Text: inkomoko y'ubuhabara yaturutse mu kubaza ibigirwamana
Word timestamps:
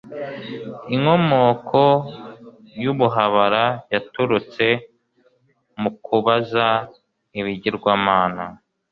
inkomoko 0.95 1.83
y'ubuhabara 2.83 3.63
yaturutse 3.93 4.65
mu 5.81 5.89
kubaza 6.05 6.67
ibigirwamana 7.39 8.43